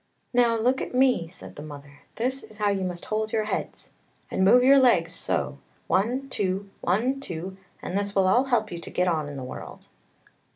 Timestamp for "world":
9.43-9.89